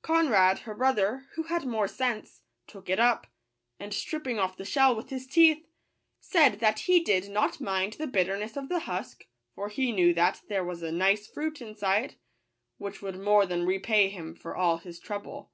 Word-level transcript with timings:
Conrad, 0.00 0.60
her 0.60 0.74
bro 0.74 0.94
ther, 0.94 1.26
who 1.34 1.42
had 1.42 1.66
more 1.66 1.86
sense, 1.86 2.40
took 2.66 2.88
it 2.88 2.98
up; 2.98 3.26
and 3.78 3.92
stripping 3.92 4.38
off 4.38 4.56
the 4.56 4.64
shell 4.64 4.96
with 4.96 5.10
his 5.10 5.26
teeth, 5.26 5.66
said 6.18 6.60
that 6.60 6.78
he 6.88 7.00
did 7.04 7.28
not 7.28 7.60
mind 7.60 7.92
the 7.92 8.06
bitterness 8.06 8.56
of 8.56 8.70
the 8.70 8.80
husk, 8.88 9.26
for 9.54 9.68
he 9.68 9.92
knew 9.92 10.14
that 10.14 10.40
there 10.48 10.64
was 10.64 10.80
a 10.82 10.90
nice 10.92 11.26
fruit 11.26 11.60
inside, 11.60 12.14
which 12.78 13.02
would 13.02 13.20
more 13.20 13.44
than 13.44 13.66
repay 13.66 14.08
him 14.08 14.34
for 14.34 14.56
all 14.56 14.78
his 14.78 14.98
trouble. 14.98 15.52